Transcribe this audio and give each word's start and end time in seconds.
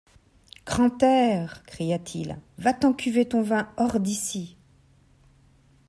Grantaire! 0.65 1.61
cria-t-il, 1.67 2.39
va-t’en 2.57 2.91
cuver 2.91 3.27
ton 3.27 3.43
vin 3.43 3.71
hors 3.77 3.99
d’ici. 3.99 4.57